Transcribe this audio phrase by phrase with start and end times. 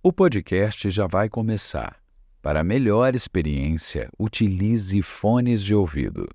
[0.00, 1.96] O podcast já vai começar.
[2.40, 6.28] Para melhor experiência, utilize fones de ouvido.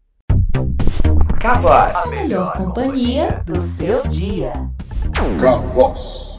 [1.40, 4.52] Cavoz, a melhor companhia do seu dia.
[5.40, 6.38] Cavoz.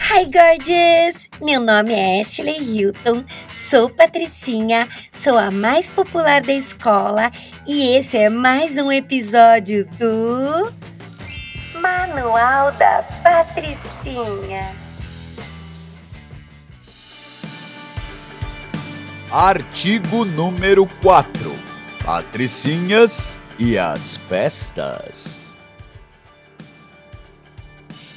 [0.00, 1.28] Hi, gorgeous!
[1.42, 3.22] Meu nome é Ashley Hilton,
[3.52, 7.30] sou patricinha, sou a mais popular da escola
[7.66, 10.72] e esse é mais um episódio do
[11.78, 14.87] Manual da Patricinha.
[19.30, 21.54] Artigo número 4.
[22.02, 25.48] Patricinhas e as festas.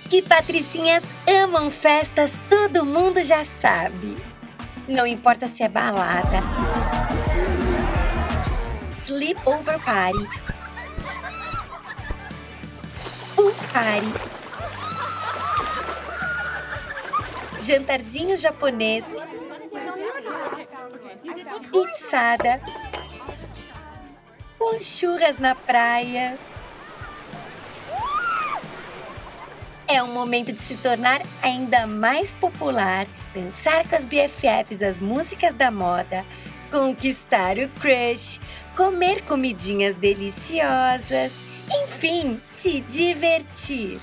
[0.09, 1.03] Que patricinhas
[1.43, 4.23] amam festas, todo mundo já sabe.
[4.87, 6.39] Não importa se é balada,
[9.03, 10.27] sleepover party,
[13.35, 14.13] pool party,
[17.59, 19.05] jantarzinho japonês,
[21.71, 22.59] pizzada,
[24.79, 26.37] churras na praia.
[29.87, 35.53] É um momento de se tornar ainda mais popular, dançar com as BFFs as músicas
[35.53, 36.25] da moda,
[36.71, 38.39] conquistar o crush,
[38.75, 41.45] comer comidinhas deliciosas,
[41.83, 43.99] enfim, se divertir.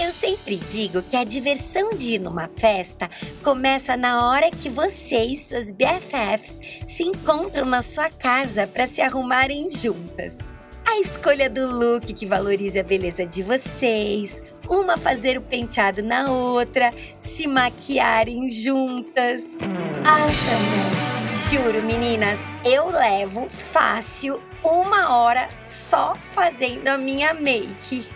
[0.00, 3.10] Eu sempre digo que a diversão de ir numa festa
[3.42, 9.68] começa na hora que vocês, suas BFFs, se encontram na sua casa para se arrumarem
[9.68, 10.58] juntas.
[10.86, 16.30] A escolha do look que valorize a beleza de vocês, uma fazer o penteado na
[16.30, 19.58] outra, se maquiarem juntas.
[20.06, 21.10] Awesome!
[21.50, 28.06] Juro, meninas, eu levo fácil uma hora só fazendo a minha make.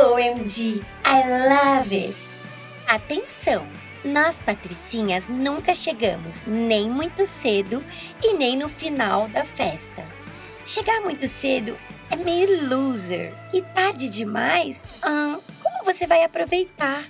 [0.00, 2.16] OMG, I love it!
[2.86, 3.66] Atenção!
[4.04, 7.84] Nós, patricinhas, nunca chegamos nem muito cedo
[8.22, 10.06] e nem no final da festa.
[10.64, 11.76] Chegar muito cedo
[12.12, 17.04] é meio loser e tarde demais, hum, como você vai aproveitar?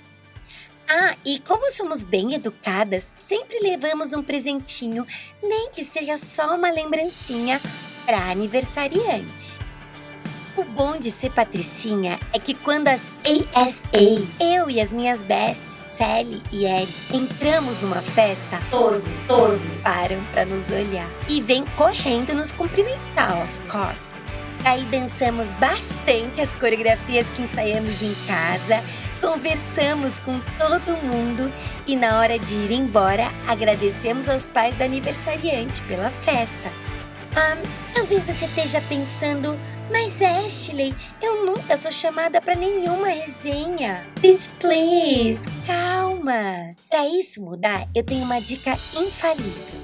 [0.89, 5.05] Ah, e como somos bem educadas, sempre levamos um presentinho,
[5.43, 7.61] nem que seja só uma lembrancinha
[8.03, 9.68] para aniversariante.
[10.59, 13.13] O bom de ser patricinha é que quando as
[13.55, 13.81] ASA,
[14.41, 20.43] eu e as minhas bestes, Sally e Ellie, entramos numa festa, todos, todos param para
[20.43, 24.25] nos olhar e vêm correndo nos cumprimentar, of course.
[24.65, 28.83] Aí dançamos bastante as coreografias que ensaiamos em casa,
[29.21, 31.49] conversamos com todo mundo
[31.87, 36.88] e na hora de ir embora agradecemos aos pais da aniversariante pela festa.
[37.35, 37.57] Ah,
[37.93, 39.59] talvez você esteja pensando,
[39.91, 44.05] mas Ashley, eu nunca sou chamada para nenhuma resenha.
[44.19, 46.75] Bitch, please, calma.
[46.89, 49.79] Para isso mudar, eu tenho uma dica infalível.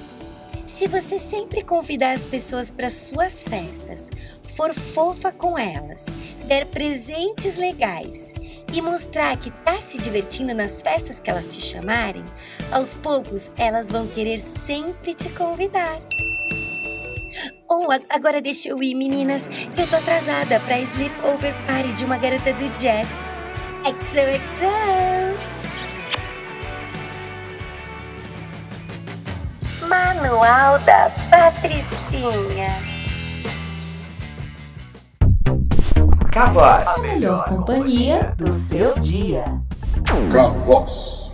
[0.64, 4.10] Se você sempre convidar as pessoas para suas festas,
[4.56, 6.06] for fofa com elas,
[6.46, 8.32] der presentes legais
[8.72, 12.24] e mostrar que tá se divertindo nas festas que elas te chamarem,
[12.72, 16.00] aos poucos elas vão querer sempre te convidar.
[17.68, 22.04] Ou oh, agora deixa eu ir, meninas, que eu tô atrasada pra sleepover party de
[22.04, 23.24] uma garota do jazz.
[23.84, 24.66] XOXO!
[29.86, 32.68] Manual da Patricinha.
[36.32, 39.44] Cavoz, a melhor companhia do seu dia.
[40.32, 41.25] Cavoz.